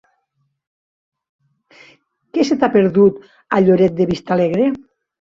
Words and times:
Què 1.75 2.49
se 2.51 2.59
t'hi 2.59 2.69
ha 2.71 2.73
perdut, 2.79 3.23
a 3.61 3.65
Lloret 3.71 3.99
de 4.03 4.13
Vistalegre? 4.17 4.71